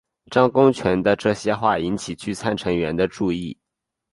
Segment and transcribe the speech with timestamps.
[0.31, 3.55] 张公权的这些话引起聚餐成员的注意。